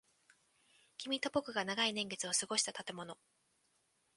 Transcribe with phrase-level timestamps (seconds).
[0.97, 3.19] 君と僕が長い年月を過ごした建物。